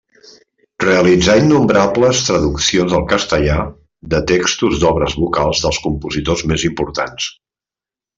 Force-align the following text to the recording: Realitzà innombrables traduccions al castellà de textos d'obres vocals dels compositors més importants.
Realitzà 0.83 1.33
innombrables 1.41 2.21
traduccions 2.29 2.95
al 2.99 3.05
castellà 3.11 3.57
de 4.15 4.23
textos 4.31 4.79
d'obres 4.85 5.15
vocals 5.25 5.61
dels 5.67 5.81
compositors 5.85 6.43
més 6.53 6.67
importants. 6.71 7.29